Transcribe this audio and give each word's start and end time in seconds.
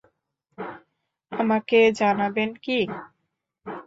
আমাকে 1.31 1.79
জানাবেন 1.99 2.49
কি? 2.63 2.79